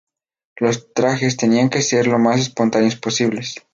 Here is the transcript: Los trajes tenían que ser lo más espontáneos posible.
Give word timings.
Los 0.57 0.91
trajes 0.95 1.37
tenían 1.37 1.69
que 1.69 1.83
ser 1.83 2.07
lo 2.07 2.17
más 2.17 2.39
espontáneos 2.41 2.95
posible. 2.95 3.43